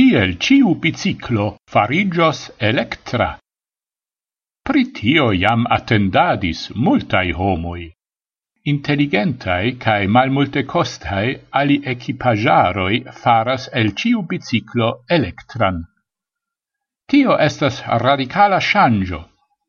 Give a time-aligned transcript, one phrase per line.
[0.00, 3.26] kiel ciu biciclo farigios electra.
[4.64, 7.82] Pritio jam attendadis multai homoi.
[8.72, 11.26] Intelligentai cae malmulte costai
[11.60, 15.84] ali equipajaroi faras el ciu biciclo electran.
[17.08, 19.22] Tio estas radicala shangio,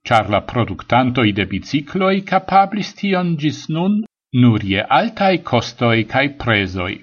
[0.08, 4.04] char la productantoi de bicicloi capablis tion gis nun
[4.42, 7.02] nur je altai costoi cae presoi.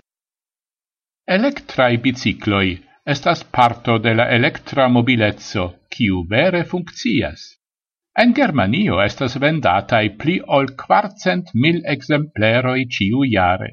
[1.36, 7.54] Electrai bicicloi estas parto de la electra mobilezzo, kiu vere funccias.
[8.22, 13.70] En Germanio estas vendatai pli ol quartcent mil exempleroi ciu jare.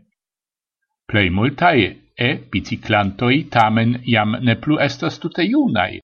[1.10, 1.88] Plei multae
[2.28, 6.00] e biciclantoi tamen jam ne plu estas tute iunai.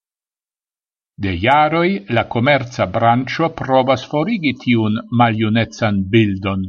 [1.23, 6.65] De jaroi la commerza brancio provas forigi tiun maliunezan bildon,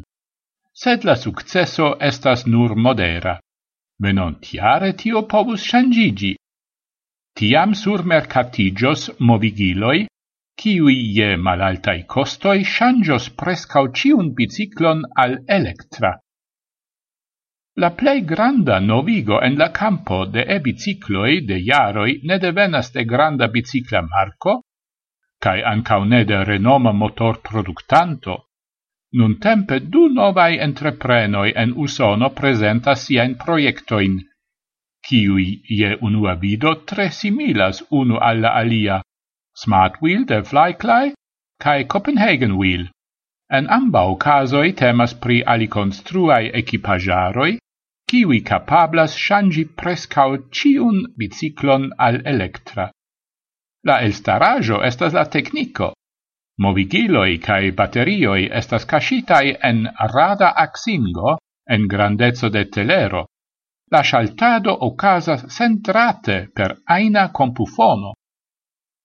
[0.82, 3.34] sed la successo estas nur modera.
[4.02, 6.32] Venontiare tio povus changigi,
[7.38, 10.06] Tiam surmercatigios movigiloi,
[10.62, 16.12] kiui je malaltai costoi shangios prescau ciun biciclon al electra.
[17.76, 23.48] La plei granda novigo en la campo de e-bicicloi de jaroi ne devenas de granda
[23.48, 24.60] bicicla marco,
[25.40, 28.34] cae ancau ne de renoma motor productanto,
[29.16, 34.20] nun tempe du novai entreprenoi en Usono presentas sien proiectoin,
[35.06, 39.02] kiui ie unua vido tre similas unu alla alia,
[39.54, 41.14] Smart Wheel de Flycly
[41.60, 42.88] cae Copenhagen Wheel.
[43.50, 47.58] En ambau casoi temas pri aliconstruai equipajaroi,
[48.08, 52.90] kiwi capablas shangi prescau ciun biciclon al electra.
[53.84, 55.92] La elstarajo estas la tecnico.
[56.58, 63.26] Movigiloi cae baterioi estas cascitai en rada axingo en grandezzo de telero,
[63.92, 68.14] la scialtado ocasas centrate per aina compufono.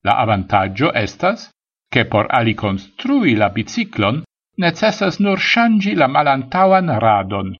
[0.03, 1.49] La avantaggio estas
[1.91, 4.23] che por ali construi la biciclon
[4.57, 7.55] necessas nur shangi la malantawan radon.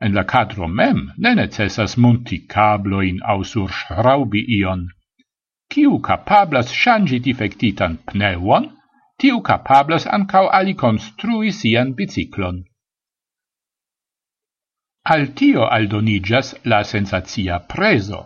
[0.00, 4.86] En la cadro mem ne necessas munti cabloin au schraubi ion.
[5.72, 8.70] Ciu capablas shangi defectitan pneuon,
[9.18, 12.64] tiu capablas ancau aliconstrui sian biciclon.
[15.12, 18.18] Al tio aldonigas la sensazia preso.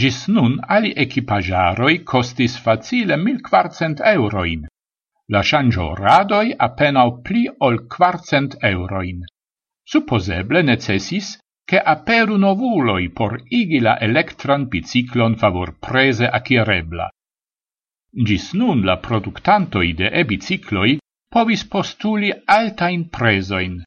[0.00, 4.66] Gis nun ali equipagiaroi costis facile 1400 euroin.
[5.32, 9.22] La shangio radoi appenao pli ol 400 euroin.
[9.92, 17.08] Supposeble necessis che aperu novuloi por igi la electran biciclon favor prese acirebla.
[18.26, 20.98] Gis nun la productantoi de e-bicicloi
[21.32, 23.82] povis postuli altain presoin,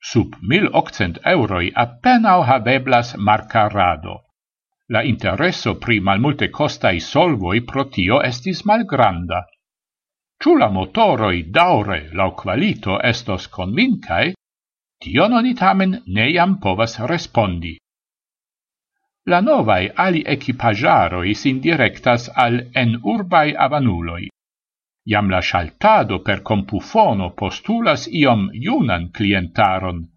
[0.00, 4.14] Sub 1800 euroi appenao habeblas marca rado.
[4.88, 9.44] La intereso pri malmulte costai solvoi pro tio estis malgranda.
[10.40, 14.32] Ciù la motoroi daure lau qualito estos convincae,
[14.98, 17.76] tio non tamen neiam povas respondi.
[19.26, 24.28] La novae ali equipagiaroi sin directas al en urbai avanuloi.
[25.06, 30.08] Iam la shaltado per compufono postulas iom iunan clientaron.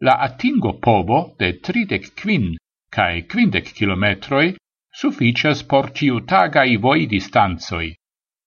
[0.00, 2.56] La attingo povo de tridec quin
[2.90, 4.56] cae quindec kilometroi
[5.00, 7.94] sufficias por ciutagai voi distanzoi.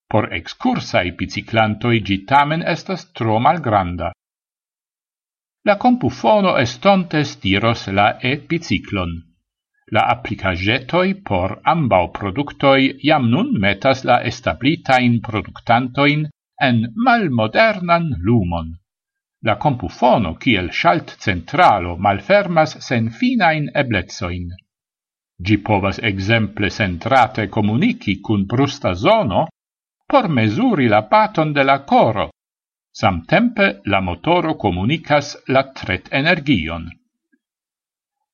[0.10, 4.12] Por excursai biciclantoi gitamen estas tro malgranda.
[5.68, 9.12] La compufono estontes diros la e-biciclon.
[9.96, 16.26] La applicagetoi por ambau productoi iam nun metas la establitain productantoin
[16.68, 18.74] en malmodernan lumon.
[19.48, 24.50] La compufono kiel shalt centralo malfermas sen finain eblezoin.
[25.46, 29.48] Gi povas exemple centrate comunici cun brusta zono
[30.06, 32.30] por mesuri la paton de la coro.
[32.92, 36.90] Samtempe la motoro comunicas la tret energion.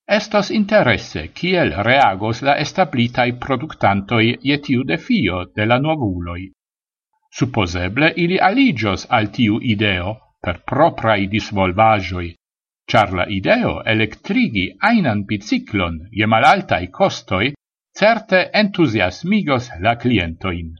[0.05, 6.51] Estos interesse kiel reagos la establitai productantoi je tiu defio de la novuloi.
[7.31, 12.35] Supposeble ili aligios al tiu ideo per proprai disvolvajoi,
[12.91, 17.53] char la ideo electrigi ainan biciclon je malaltai costoi
[17.95, 20.75] certe entusiasmigos la clientoin.